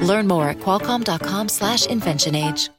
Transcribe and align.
Learn 0.00 0.26
more 0.26 0.48
at 0.48 0.58
qualcomm.com/slash 0.60 1.86
inventionage. 1.86 2.70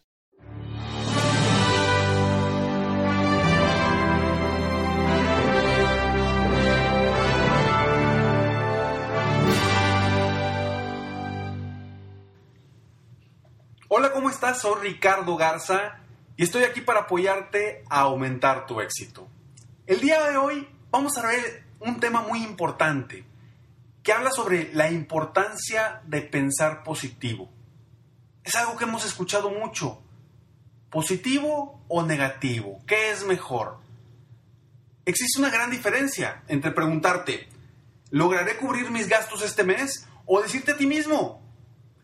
Hola, 13.92 14.12
¿cómo 14.14 14.30
estás? 14.30 14.62
Soy 14.62 14.80
Ricardo 14.82 15.36
Garza 15.36 16.00
y 16.38 16.44
estoy 16.44 16.64
aquí 16.64 16.80
para 16.80 17.02
apoyarte 17.02 17.84
a 17.90 18.02
aumentar 18.02 18.68
tu 18.68 18.80
éxito. 18.82 19.28
El 19.88 20.00
día 20.00 20.30
de 20.30 20.38
hoy 20.38 20.68
vamos 20.92 21.18
a 21.18 21.28
ver 21.28 21.64
un 21.80 22.00
tema 22.00 22.22
muy 22.22 22.44
importante 22.44 23.26
que 24.04 24.14
habla 24.14 24.32
sobre 24.32 24.74
la 24.74 24.90
importancia 24.90 26.02
de 26.06 26.22
pensar 26.22 26.84
positivo. 26.84 27.50
Es 28.44 28.56
algo 28.56 28.78
que 28.78 28.86
hemos 28.86 29.06
escuchado 29.06 29.50
mucho. 29.50 30.02
¿Positivo 30.90 31.84
o 31.88 32.04
negativo? 32.04 32.80
¿Qué 32.88 33.12
es 33.12 33.26
mejor? 33.26 33.78
Existe 35.06 35.40
una 35.40 35.50
gran 35.50 35.70
diferencia 35.70 36.44
entre 36.48 36.72
preguntarte, 36.72 37.50
¿lograré 38.10 38.58
cubrir 38.58 38.90
mis 38.92 39.08
gastos 39.08 39.42
este 39.44 39.64
mes? 39.64 40.08
O 40.26 40.42
decirte 40.42 40.72
a 40.72 40.78
ti 40.78 40.86
mismo, 40.86 41.42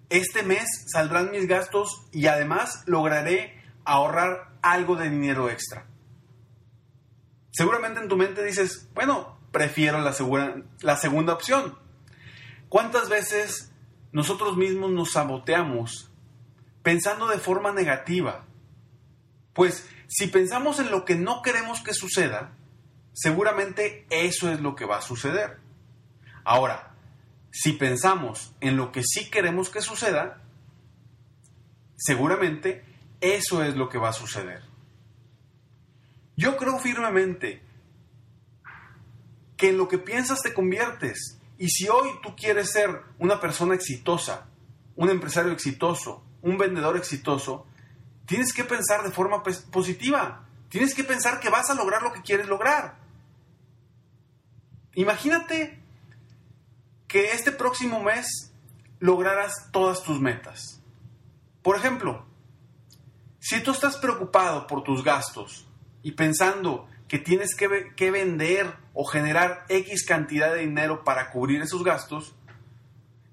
este 0.09 0.43
mes 0.43 0.65
saldrán 0.87 1.31
mis 1.31 1.47
gastos 1.47 2.07
y 2.11 2.27
además 2.27 2.83
lograré 2.85 3.61
ahorrar 3.85 4.57
algo 4.61 4.95
de 4.95 5.09
dinero 5.09 5.49
extra. 5.49 5.85
Seguramente 7.51 8.01
en 8.01 8.07
tu 8.07 8.17
mente 8.17 8.43
dices, 8.43 8.89
bueno, 8.93 9.39
prefiero 9.51 9.99
la, 9.99 10.13
la 10.81 10.97
segunda 10.97 11.33
opción. 11.33 11.77
¿Cuántas 12.75 13.07
veces 13.07 13.71
nosotros 14.11 14.57
mismos 14.57 14.91
nos 14.91 15.13
saboteamos 15.13 16.11
pensando 16.83 17.25
de 17.27 17.37
forma 17.37 17.71
negativa? 17.71 18.43
Pues 19.53 19.87
si 20.07 20.27
pensamos 20.27 20.79
en 20.79 20.91
lo 20.91 21.05
que 21.05 21.15
no 21.15 21.41
queremos 21.41 21.79
que 21.79 21.93
suceda, 21.93 22.51
seguramente 23.13 24.05
eso 24.09 24.51
es 24.51 24.59
lo 24.59 24.75
que 24.75 24.83
va 24.83 24.97
a 24.97 25.01
suceder. 25.01 25.57
Ahora, 26.43 26.97
si 27.49 27.71
pensamos 27.71 28.53
en 28.59 28.75
lo 28.75 28.91
que 28.91 29.03
sí 29.05 29.29
queremos 29.29 29.69
que 29.69 29.81
suceda, 29.81 30.41
seguramente 31.95 32.83
eso 33.21 33.63
es 33.63 33.77
lo 33.77 33.87
que 33.87 33.99
va 33.99 34.09
a 34.09 34.13
suceder. 34.13 34.63
Yo 36.35 36.57
creo 36.57 36.77
firmemente 36.79 37.61
que 39.55 39.69
en 39.69 39.77
lo 39.77 39.87
que 39.87 39.97
piensas 39.97 40.41
te 40.41 40.53
conviertes. 40.53 41.34
Y 41.57 41.69
si 41.69 41.87
hoy 41.87 42.09
tú 42.21 42.35
quieres 42.35 42.71
ser 42.71 43.01
una 43.19 43.39
persona 43.39 43.75
exitosa, 43.75 44.47
un 44.95 45.09
empresario 45.09 45.51
exitoso, 45.51 46.23
un 46.41 46.57
vendedor 46.57 46.97
exitoso, 46.97 47.65
tienes 48.25 48.53
que 48.53 48.63
pensar 48.63 49.03
de 49.03 49.11
forma 49.11 49.43
positiva. 49.43 50.45
Tienes 50.69 50.93
que 50.93 51.03
pensar 51.03 51.39
que 51.39 51.49
vas 51.49 51.69
a 51.69 51.75
lograr 51.75 52.01
lo 52.01 52.11
que 52.11 52.21
quieres 52.21 52.47
lograr. 52.47 52.97
Imagínate 54.93 55.81
que 57.07 57.31
este 57.31 57.51
próximo 57.51 58.01
mes 58.01 58.51
lograras 58.99 59.71
todas 59.71 60.03
tus 60.03 60.19
metas. 60.19 60.81
Por 61.61 61.77
ejemplo, 61.77 62.25
si 63.39 63.61
tú 63.61 63.71
estás 63.71 63.97
preocupado 63.97 64.67
por 64.67 64.83
tus 64.83 65.03
gastos 65.03 65.65
y 66.01 66.11
pensando 66.11 66.87
que 67.07 67.19
tienes 67.19 67.55
que, 67.55 67.93
que, 67.95 68.11
vender 68.11 68.73
o 68.93 69.05
generar 69.05 69.65
X 69.69 70.05
cantidad 70.05 70.53
de 70.53 70.61
dinero 70.61 71.03
para 71.03 71.31
cubrir 71.31 71.61
esos 71.61 71.83
gastos, 71.83 72.35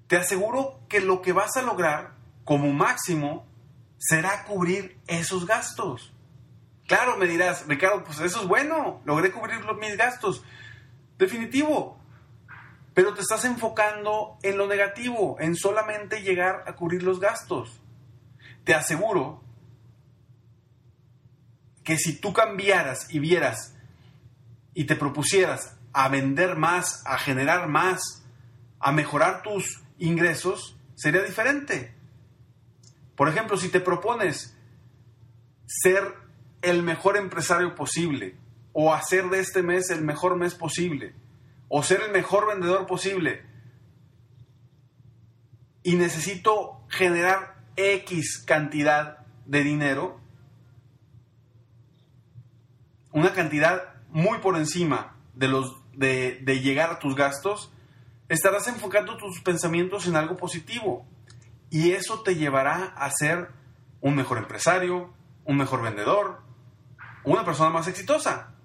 te 0.07 0.17
aseguro 0.17 0.79
que 0.89 1.01
lo 1.01 1.21
que 1.21 1.33
vas 1.33 1.57
a 1.57 1.61
lograr 1.61 2.13
como 2.43 2.71
máximo 2.71 3.47
será 3.97 4.43
cubrir 4.43 4.99
esos 5.07 5.47
gastos. 5.47 6.13
Claro, 6.87 7.17
me 7.17 7.27
dirás, 7.27 7.65
Ricardo, 7.67 8.03
pues 8.03 8.19
eso 8.19 8.41
es 8.41 8.47
bueno, 8.47 9.01
logré 9.05 9.31
cubrir 9.31 9.59
mis 9.79 9.97
gastos. 9.97 10.43
Definitivo. 11.17 11.97
Pero 12.93 13.13
te 13.13 13.21
estás 13.21 13.45
enfocando 13.45 14.37
en 14.43 14.57
lo 14.57 14.67
negativo, 14.67 15.37
en 15.39 15.55
solamente 15.55 16.21
llegar 16.21 16.63
a 16.67 16.73
cubrir 16.73 17.01
los 17.01 17.19
gastos. 17.19 17.81
Te 18.65 18.75
aseguro 18.75 19.41
que 21.83 21.97
si 21.97 22.19
tú 22.19 22.33
cambiaras 22.33 23.13
y 23.13 23.19
vieras 23.19 23.75
y 24.73 24.85
te 24.85 24.95
propusieras 24.95 25.75
a 25.91 26.09
vender 26.09 26.55
más, 26.55 27.03
a 27.05 27.17
generar 27.17 27.67
más, 27.67 28.23
a 28.79 28.91
mejorar 28.91 29.43
tus 29.43 29.83
ingresos, 29.99 30.75
sería 30.95 31.21
diferente. 31.21 31.93
Por 33.15 33.29
ejemplo, 33.29 33.57
si 33.57 33.69
te 33.69 33.79
propones 33.79 34.57
ser 35.65 36.15
el 36.61 36.83
mejor 36.83 37.17
empresario 37.17 37.75
posible 37.75 38.35
o 38.71 38.93
hacer 38.93 39.29
de 39.29 39.39
este 39.39 39.61
mes 39.61 39.89
el 39.89 40.01
mejor 40.01 40.35
mes 40.35 40.55
posible 40.55 41.13
o 41.67 41.83
ser 41.83 42.01
el 42.01 42.11
mejor 42.11 42.47
vendedor 42.47 42.87
posible 42.87 43.45
y 45.83 45.95
necesito 45.95 46.81
generar 46.89 47.63
X 47.75 48.43
cantidad 48.45 49.19
de 49.45 49.63
dinero, 49.63 50.22
una 53.13 53.31
cantidad 53.31 53.93
muy 54.09 54.39
por 54.39 54.57
encima 54.57 55.15
de, 55.33 55.47
los, 55.47 55.75
de, 55.93 56.41
llegar 56.61 56.91
a 56.91 56.99
tus 56.99 57.15
gastos, 57.15 57.71
estarás 58.27 58.67
enfocando 58.67 59.17
tus 59.17 59.39
pensamientos 59.41 60.07
en 60.07 60.15
algo 60.15 60.35
positivo. 60.35 61.05
Y 61.69 61.91
eso 61.91 62.21
te 62.21 62.35
llevará 62.35 62.85
a 62.97 63.09
ser 63.11 63.49
un 64.01 64.15
mejor 64.15 64.39
empresario, 64.39 65.13
un 65.45 65.57
mejor 65.57 65.81
vendedor, 65.81 66.41
una 67.23 67.45
persona 67.45 67.69
más 67.69 67.87
exitosa. 67.87 68.55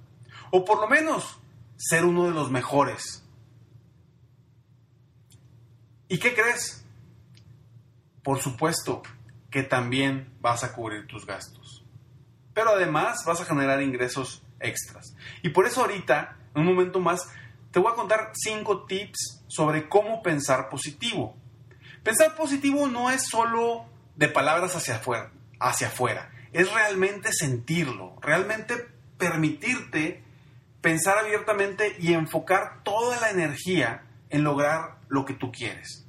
O 0.51 0.65
por 0.65 0.81
lo 0.81 0.89
menos 0.89 1.39
ser 1.77 2.05
uno 2.05 2.25
de 2.25 2.33
los 2.33 2.51
mejores. 2.51 3.25
¿Y 6.09 6.19
qué 6.19 6.35
crees? 6.35 6.87
Por 8.23 8.41
supuesto 8.41 9.03
que 9.51 9.63
también 9.63 10.35
vas 10.41 10.65
a 10.65 10.73
cubrir 10.73 11.07
tus 11.07 11.27
gastos. 11.27 11.85
Pero 12.59 12.73
además 12.73 13.25
vas 13.25 13.41
a 13.41 13.45
generar 13.45 13.81
ingresos 13.81 14.43
extras. 14.59 15.15
Y 15.45 15.51
por 15.51 15.65
eso 15.65 15.83
ahorita, 15.83 16.39
en 16.57 16.63
un 16.63 16.67
momento 16.67 16.99
más, 16.99 17.29
te 17.71 17.79
voy 17.79 17.93
a 17.93 17.95
contar 17.95 18.33
cinco 18.35 18.85
tips 18.85 19.45
sobre 19.47 19.89
cómo 19.89 20.25
pensar 20.25 20.69
positivo. 20.69 21.37
Pensar 22.03 22.35
positivo 22.35 22.89
no 22.89 23.11
es 23.11 23.29
solo 23.29 23.87
de 24.17 24.27
palabras 24.27 24.75
hacia 24.75 24.97
afuera, 24.97 25.31
hacia 25.61 25.87
afuera, 25.87 26.33
es 26.53 26.69
realmente 26.73 27.33
sentirlo, 27.33 28.17
realmente 28.21 28.89
permitirte 29.19 30.25
pensar 30.81 31.17
abiertamente 31.19 31.95
y 32.01 32.13
enfocar 32.15 32.83
toda 32.83 33.21
la 33.21 33.31
energía 33.31 34.03
en 34.31 34.43
lograr 34.43 34.99
lo 35.07 35.25
que 35.25 35.35
tú 35.35 35.53
quieres. 35.53 36.09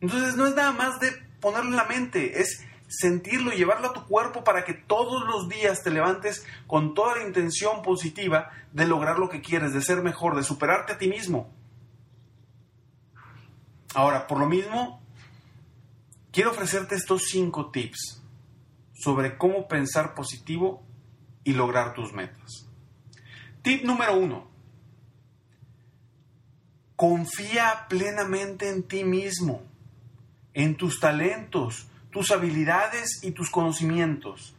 Entonces 0.00 0.36
no 0.36 0.46
es 0.46 0.54
nada 0.54 0.70
más 0.70 1.00
de 1.00 1.10
ponerlo 1.40 1.70
en 1.70 1.76
la 1.76 1.86
mente, 1.86 2.40
es 2.40 2.64
sentirlo 2.88 3.52
y 3.52 3.56
llevarlo 3.56 3.88
a 3.88 3.92
tu 3.92 4.04
cuerpo 4.06 4.42
para 4.42 4.64
que 4.64 4.74
todos 4.74 5.26
los 5.26 5.48
días 5.48 5.82
te 5.82 5.90
levantes 5.90 6.44
con 6.66 6.94
toda 6.94 7.16
la 7.16 7.24
intención 7.24 7.82
positiva 7.82 8.50
de 8.72 8.86
lograr 8.86 9.18
lo 9.18 9.28
que 9.28 9.42
quieres, 9.42 9.74
de 9.74 9.82
ser 9.82 10.02
mejor, 10.02 10.36
de 10.36 10.42
superarte 10.42 10.94
a 10.94 10.98
ti 10.98 11.06
mismo. 11.06 11.52
Ahora, 13.94 14.26
por 14.26 14.38
lo 14.38 14.46
mismo, 14.46 15.02
quiero 16.32 16.50
ofrecerte 16.50 16.94
estos 16.94 17.28
cinco 17.28 17.70
tips 17.70 18.22
sobre 18.94 19.36
cómo 19.36 19.68
pensar 19.68 20.14
positivo 20.14 20.82
y 21.44 21.52
lograr 21.52 21.94
tus 21.94 22.12
metas. 22.12 22.66
Tip 23.62 23.84
número 23.84 24.18
uno. 24.18 24.48
Confía 26.96 27.86
plenamente 27.88 28.70
en 28.70 28.82
ti 28.82 29.04
mismo, 29.04 29.62
en 30.52 30.76
tus 30.76 30.98
talentos, 30.98 31.88
tus 32.10 32.30
habilidades 32.30 33.22
y 33.22 33.32
tus 33.32 33.50
conocimientos. 33.50 34.54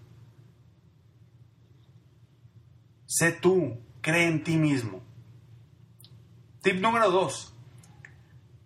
Sé 3.05 3.31
tú, 3.31 3.77
cree 4.01 4.27
en 4.27 4.43
ti 4.43 4.57
mismo. 4.57 5.01
Tip 6.61 6.79
número 6.79 7.09
dos. 7.09 7.55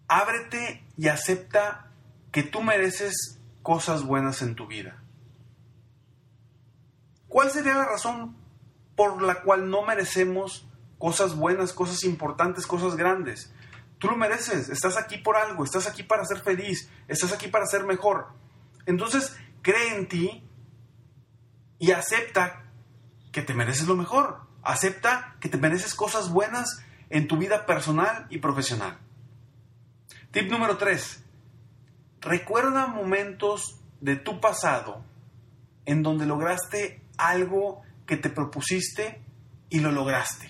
Ábrete 0.08 0.84
y 0.98 1.08
acepta 1.08 1.92
que 2.32 2.44
tú 2.44 2.62
mereces 2.62 3.40
cosas 3.62 4.04
buenas 4.04 4.42
en 4.42 4.56
tu 4.56 4.68
vida. 4.68 5.02
¿Cuál 7.28 7.50
sería 7.52 7.74
la 7.74 7.86
razón 7.86 8.36
por 8.96 9.22
la 9.22 9.42
cual 9.42 9.70
no 9.70 9.84
merecemos 9.84 10.68
cosas 11.00 11.36
buenas, 11.36 11.74
cosas 11.74 12.04
importantes, 12.04 12.68
cosas 12.68 12.96
grandes? 12.96 13.54
Tú 13.98 14.08
lo 14.08 14.18
mereces, 14.18 14.70
estás 14.70 14.98
aquí 14.98 15.18
por 15.18 15.38
algo, 15.38 15.64
estás 15.64 15.88
aquí 15.88 16.04
para 16.04 16.26
ser 16.26 16.42
feliz, 16.42 16.90
estás 17.08 17.32
aquí 17.32 17.48
para 17.48 17.66
ser 17.66 17.86
mejor. 17.86 18.28
Entonces, 18.86 19.36
cree 19.62 19.96
en 19.96 20.08
ti 20.08 20.44
y 21.80 21.92
acepta 21.92 22.64
que 23.32 23.42
te 23.42 23.54
mereces 23.54 23.88
lo 23.88 23.96
mejor. 23.96 24.42
Acepta 24.62 25.36
que 25.40 25.50
te 25.50 25.58
mereces 25.58 25.96
cosas 25.96 26.32
buenas 26.32 26.84
en 27.10 27.28
tu 27.28 27.38
vida 27.38 27.66
personal 27.66 28.28
y 28.30 28.38
profesional. 28.38 28.98
Tip 30.32 30.50
número 30.50 30.78
3. 30.78 31.24
Recuerda 32.22 32.88
momentos 32.88 33.80
de 34.00 34.16
tu 34.16 34.40
pasado 34.40 35.04
en 35.86 36.04
donde 36.04 36.26
lograste 36.26 37.02
algo 37.18 37.82
que 38.06 38.18
te 38.18 38.30
propusiste 38.30 39.22
y 39.70 39.80
lo 39.80 39.92
lograste. 39.92 40.50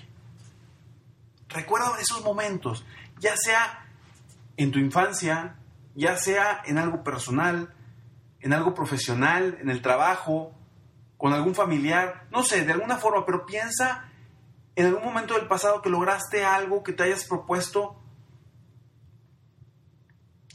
Recuerda 1.50 1.94
esos 2.00 2.24
momentos, 2.24 2.86
ya 3.20 3.36
sea 3.38 3.88
en 4.58 4.72
tu 4.72 4.80
infancia, 4.80 5.56
ya 5.96 6.18
sea 6.18 6.62
en 6.66 6.78
algo 6.78 7.04
personal, 7.04 7.74
en 8.44 8.54
algo 8.54 8.74
profesional, 8.74 9.58
en 9.62 9.70
el 9.70 9.82
trabajo, 9.82 10.54
con 11.18 11.32
algún 11.32 11.56
familiar, 11.56 12.28
no 12.30 12.44
sé, 12.44 12.66
de 12.66 12.74
alguna 12.74 12.98
forma, 12.98 13.26
pero 13.26 13.46
piensa 13.46 14.10
en 14.76 14.88
algún 14.88 15.06
momento 15.06 15.36
del 15.36 15.48
pasado 15.48 15.82
que 15.82 15.90
lograste 15.90 16.44
algo 16.44 16.84
que 16.84 16.92
te 16.92 17.04
hayas 17.04 17.24
propuesto. 17.24 17.96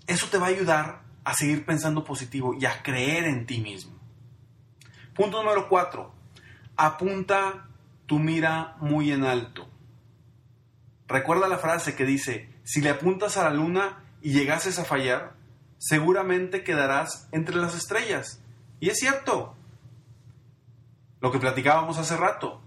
Eso 0.06 0.26
te 0.31 0.37
va 0.37 0.46
a 0.46 0.50
ayudar 0.50 1.02
a 1.25 1.32
seguir 1.32 1.64
pensando 1.64 2.05
positivo 2.05 2.55
y 2.55 2.67
a 2.67 2.82
creer 2.82 3.25
en 3.25 3.46
ti 3.46 3.61
mismo. 3.61 3.99
Punto 5.14 5.43
número 5.43 5.69
cuatro. 5.70 6.14
Apunta 6.76 7.69
tu 8.05 8.19
mira 8.19 8.76
muy 8.81 9.12
en 9.12 9.25
alto. 9.25 9.67
Recuerda 11.06 11.49
la 11.49 11.56
frase 11.56 11.96
que 11.96 12.05
dice, 12.05 12.55
si 12.64 12.82
le 12.82 12.90
apuntas 12.90 13.38
a 13.38 13.44
la 13.44 13.50
luna 13.50 14.05
y 14.20 14.32
llegases 14.32 14.79
a 14.79 14.85
fallar, 14.85 15.38
seguramente 15.79 16.65
quedarás 16.65 17.29
entre 17.33 17.57
las 17.57 17.75
estrellas. 17.75 18.41
Y 18.81 18.91
es 18.91 18.99
cierto. 18.99 19.55
Lo 21.21 21.33
que 21.33 21.39
platicábamos 21.39 21.99
hace 21.99 22.17
rato. 22.17 22.61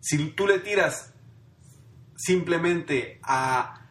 Si 0.00 0.30
tú 0.30 0.46
le 0.46 0.58
tiras 0.58 1.12
simplemente 2.16 3.20
a, 3.22 3.82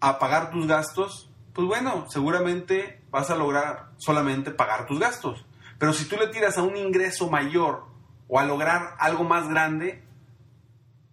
a 0.00 0.18
pagar 0.18 0.50
tus 0.50 0.66
gastos, 0.66 1.30
pues 1.54 1.66
bueno, 1.66 2.06
seguramente 2.08 3.02
vas 3.10 3.30
a 3.30 3.36
lograr 3.36 3.90
solamente 3.98 4.50
pagar 4.50 4.86
tus 4.86 4.98
gastos. 4.98 5.44
Pero 5.78 5.92
si 5.92 6.04
tú 6.04 6.16
le 6.16 6.28
tiras 6.28 6.58
a 6.58 6.62
un 6.62 6.76
ingreso 6.76 7.30
mayor 7.30 7.86
o 8.28 8.38
a 8.38 8.44
lograr 8.44 8.96
algo 8.98 9.24
más 9.24 9.48
grande, 9.48 10.04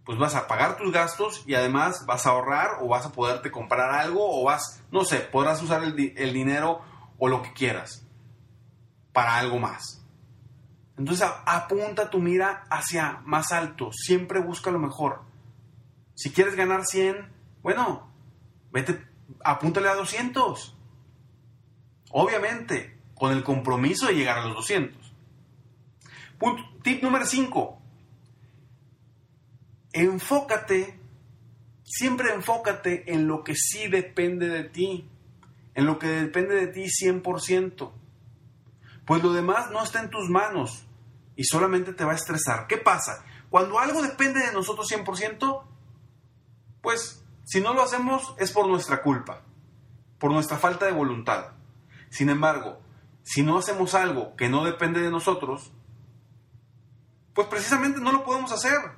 pues 0.07 0.17
vas 0.17 0.35
a 0.35 0.47
pagar 0.47 0.77
tus 0.77 0.93
gastos 0.93 1.43
y 1.45 1.55
además 1.55 2.05
vas 2.05 2.25
a 2.25 2.29
ahorrar 2.29 2.77
o 2.79 2.87
vas 2.87 3.05
a 3.05 3.11
poderte 3.11 3.51
comprar 3.51 3.91
algo 3.91 4.21
o 4.21 4.45
vas, 4.45 4.81
no 4.89 5.03
sé, 5.03 5.19
podrás 5.19 5.61
usar 5.61 5.83
el, 5.83 6.33
dinero 6.33 6.81
o 7.19 7.27
lo 7.27 7.41
que 7.41 7.51
quieras 7.51 8.05
para 9.11 9.35
algo 9.35 9.59
más. 9.59 10.01
Entonces 10.97 11.27
apunta 11.45 12.09
tu 12.09 12.19
mira 12.19 12.63
hacia 12.69 13.21
más 13.25 13.51
alto, 13.51 13.91
siempre 13.91 14.39
busca 14.39 14.71
lo 14.71 14.79
mejor. 14.79 15.23
Si 16.15 16.31
quieres 16.31 16.55
ganar 16.55 16.85
100, 16.85 17.29
bueno, 17.61 18.09
vete, 18.71 19.05
apúntale 19.43 19.89
a 19.89 19.95
200. 19.95 20.73
Obviamente, 22.11 22.97
con 23.13 23.33
el 23.33 23.43
compromiso 23.43 24.07
de 24.07 24.15
llegar 24.15 24.37
a 24.37 24.45
los 24.45 24.55
200. 24.55 25.13
tip 26.81 27.03
número 27.03 27.25
5. 27.25 27.81
Enfócate, 29.99 30.99
siempre 31.83 32.31
enfócate 32.31 33.11
en 33.11 33.27
lo 33.27 33.43
que 33.43 33.55
sí 33.55 33.87
depende 33.87 34.47
de 34.47 34.63
ti, 34.65 35.09
en 35.73 35.87
lo 35.87 35.97
que 35.97 36.05
depende 36.05 36.53
de 36.53 36.67
ti 36.67 36.85
100%. 36.85 37.91
Pues 39.07 39.23
lo 39.23 39.33
demás 39.33 39.71
no 39.71 39.83
está 39.83 40.01
en 40.01 40.11
tus 40.11 40.29
manos 40.29 40.85
y 41.35 41.45
solamente 41.45 41.93
te 41.93 42.05
va 42.05 42.11
a 42.11 42.15
estresar. 42.15 42.67
¿Qué 42.67 42.77
pasa? 42.77 43.25
Cuando 43.49 43.79
algo 43.79 44.03
depende 44.03 44.45
de 44.45 44.53
nosotros 44.53 44.87
100%, 44.87 45.63
pues 46.83 47.25
si 47.43 47.59
no 47.59 47.73
lo 47.73 47.81
hacemos 47.81 48.35
es 48.37 48.51
por 48.51 48.67
nuestra 48.67 49.01
culpa, 49.01 49.41
por 50.19 50.31
nuestra 50.31 50.57
falta 50.57 50.85
de 50.85 50.91
voluntad. 50.91 51.53
Sin 52.11 52.29
embargo, 52.29 52.79
si 53.23 53.41
no 53.41 53.57
hacemos 53.57 53.95
algo 53.95 54.35
que 54.35 54.47
no 54.47 54.63
depende 54.63 55.01
de 55.01 55.09
nosotros, 55.09 55.71
pues 57.33 57.47
precisamente 57.47 57.99
no 57.99 58.11
lo 58.11 58.23
podemos 58.23 58.51
hacer. 58.51 58.96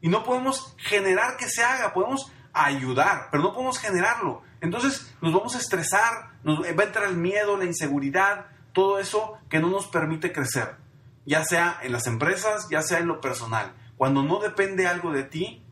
Y 0.00 0.08
no 0.08 0.24
podemos 0.24 0.74
generar 0.78 1.36
que 1.36 1.48
se 1.48 1.62
haga, 1.62 1.92
podemos 1.92 2.32
ayudar, 2.52 3.28
pero 3.30 3.42
no 3.42 3.52
podemos 3.52 3.78
generarlo. 3.78 4.42
Entonces 4.60 5.14
nos 5.20 5.32
vamos 5.32 5.54
a 5.54 5.58
estresar, 5.58 6.32
nos 6.42 6.60
va 6.60 6.82
a 6.82 6.86
entrar 6.86 7.08
el 7.08 7.16
miedo, 7.16 7.56
la 7.56 7.64
inseguridad, 7.64 8.46
todo 8.72 8.98
eso 8.98 9.38
que 9.48 9.60
no 9.60 9.70
nos 9.70 9.86
permite 9.86 10.32
crecer, 10.32 10.76
ya 11.26 11.44
sea 11.44 11.78
en 11.82 11.92
las 11.92 12.06
empresas, 12.06 12.68
ya 12.70 12.82
sea 12.82 12.98
en 12.98 13.08
lo 13.08 13.20
personal. 13.20 13.72
Cuando 13.96 14.22
no 14.22 14.40
depende 14.40 14.86
algo 14.86 15.12
de 15.12 15.24
ti, 15.24 15.64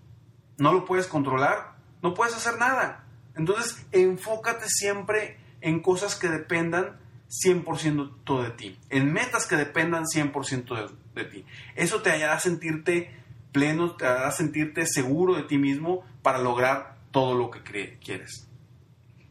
no 0.58 0.73
lo 0.73 0.84
puedes 0.84 1.06
controlar, 1.06 1.76
no 2.02 2.14
puedes 2.14 2.34
hacer 2.34 2.58
nada. 2.58 3.05
Entonces 3.37 3.87
enfócate 3.93 4.67
siempre 4.69 5.38
en 5.61 5.81
cosas 5.81 6.17
que 6.17 6.28
dependan 6.28 6.99
100% 7.28 8.43
de 8.43 8.50
ti, 8.50 8.78
en 8.88 9.12
metas 9.12 9.46
que 9.46 9.56
dependan 9.56 10.05
100% 10.05 10.75
de, 11.14 11.23
de, 11.23 11.28
ti. 11.28 11.44
Eso 11.75 12.02
te 12.02 12.11
hará 12.11 12.38
sentirte 12.38 13.14
pleno, 13.56 13.96
te 13.96 14.06
hará 14.06 14.30
sentirte 14.32 14.84
seguro 14.84 15.34
de 15.34 15.44
ti 15.44 15.56
mismo 15.56 16.04
para 16.20 16.38
lograr 16.38 16.98
todo 17.10 17.34
lo 17.34 17.50
que 17.50 17.62
quieres. 17.98 18.46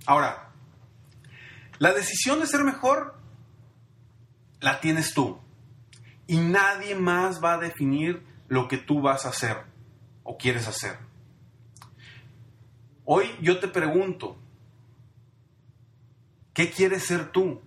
Ahora, 0.08 0.50
la 1.78 1.94
decisión 1.94 2.40
de 2.40 2.48
ser 2.48 2.64
mejor 2.64 3.20
la 4.62 4.80
tienes 4.80 5.14
tú 5.14 5.40
y 6.26 6.38
nadie 6.38 6.96
más 6.96 7.40
va 7.44 7.54
a 7.54 7.60
definir 7.60 8.26
lo 8.48 8.68
que 8.68 8.80
tú 8.80 9.00
vas 9.00 9.28
a 9.28 9.30
hacer 9.30 9.58
o 10.24 10.40
quieres 10.40 10.68
hacer. 10.68 10.98
Hoy 13.04 13.30
yo 13.44 13.60
te 13.60 13.68
pregunto, 13.68 14.40
¿qué 16.56 16.72
quieres 16.72 17.04
ser 17.04 17.32
tú? 17.32 17.62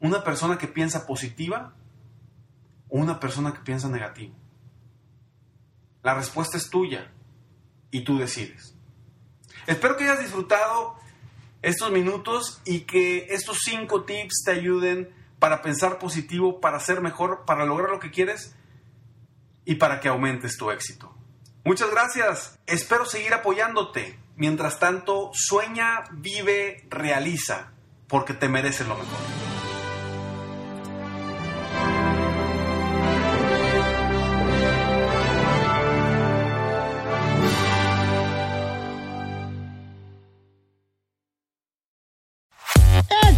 ¿Una 0.00 0.24
persona 0.24 0.58
que 0.58 0.66
piensa 0.66 1.06
positiva 1.06 1.72
o 2.88 2.98
una 2.98 3.20
persona 3.20 3.52
que 3.52 3.60
piensa 3.60 3.88
negativo? 3.88 4.34
La 6.06 6.14
respuesta 6.14 6.56
es 6.56 6.70
tuya 6.70 7.10
y 7.90 8.02
tú 8.02 8.16
decides. 8.16 8.76
Espero 9.66 9.96
que 9.96 10.04
hayas 10.04 10.20
disfrutado 10.20 10.94
estos 11.62 11.90
minutos 11.90 12.60
y 12.64 12.82
que 12.82 13.26
estos 13.30 13.58
cinco 13.64 14.04
tips 14.04 14.44
te 14.44 14.52
ayuden 14.52 15.12
para 15.40 15.62
pensar 15.62 15.98
positivo, 15.98 16.60
para 16.60 16.78
ser 16.78 17.00
mejor, 17.00 17.44
para 17.44 17.66
lograr 17.66 17.90
lo 17.90 17.98
que 17.98 18.12
quieres 18.12 18.54
y 19.64 19.74
para 19.74 19.98
que 19.98 20.06
aumentes 20.06 20.56
tu 20.56 20.70
éxito. 20.70 21.12
Muchas 21.64 21.90
gracias. 21.90 22.60
Espero 22.66 23.04
seguir 23.04 23.34
apoyándote. 23.34 24.16
Mientras 24.36 24.78
tanto, 24.78 25.32
sueña, 25.34 26.04
vive, 26.12 26.86
realiza, 26.88 27.72
porque 28.06 28.32
te 28.32 28.48
mereces 28.48 28.86
lo 28.86 28.94
mejor. 28.96 29.35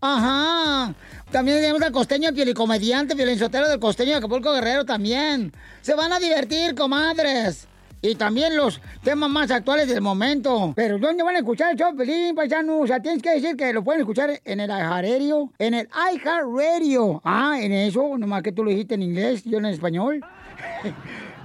Ajá. 0.00 0.94
También 1.30 1.58
tenemos 1.58 1.82
al 1.82 1.92
costeño 1.92 2.32
pielicomediante, 2.32 3.14
violinsotero 3.14 3.68
del 3.68 3.78
costeño 3.78 4.12
de 4.12 4.16
Acapulco 4.16 4.52
Guerrero 4.52 4.84
también. 4.84 5.52
Se 5.82 5.94
van 5.94 6.12
a 6.12 6.18
divertir, 6.18 6.74
comadres. 6.74 7.66
y 8.02 8.14
también 8.14 8.56
los 8.56 8.80
temas 9.04 9.28
más 9.28 9.50
actuales 9.50 9.86
del 9.86 10.00
momento. 10.00 10.72
Pero 10.74 10.98
¿dónde 10.98 11.22
van 11.22 11.36
a 11.36 11.40
escuchar 11.40 11.72
el 11.72 11.76
show, 11.78 11.94
Pelín, 11.94 12.34
paisano? 12.34 12.80
O 12.80 12.86
sea, 12.86 13.00
tienes 13.00 13.22
que 13.22 13.30
decir 13.30 13.56
que 13.56 13.72
lo 13.74 13.84
pueden 13.84 14.00
escuchar 14.00 14.40
en 14.42 14.60
el 14.60 14.70
iHeartRadio, 14.70 15.52
en 15.58 15.74
el 15.74 15.88
iHeartRadio. 16.14 17.20
Ah, 17.24 17.58
en 17.60 17.72
eso, 17.72 18.16
nomás 18.16 18.42
que 18.42 18.52
tú 18.52 18.64
lo 18.64 18.70
dijiste 18.70 18.94
en 18.94 19.02
inglés, 19.02 19.44
yo 19.44 19.58
en 19.58 19.66
español. 19.66 20.24